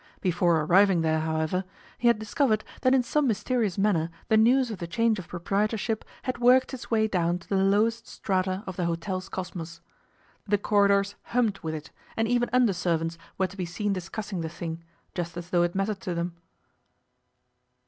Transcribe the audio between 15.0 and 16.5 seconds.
just as though it mattered to them.